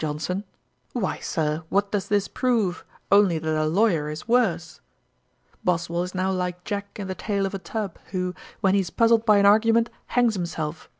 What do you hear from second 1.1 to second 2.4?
Sir, what does this